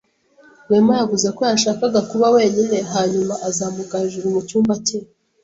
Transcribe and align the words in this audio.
Rwema 0.65 0.93
yavuze 1.01 1.27
ko 1.37 1.41
yashakaga 1.51 1.99
kuba 2.09 2.25
wenyine 2.35 2.77
hanyuma 2.93 3.33
azamuka 3.47 4.01
hejuru 4.01 4.27
mu 4.35 4.41
cyumba 4.47 4.73
cye. 4.85 4.97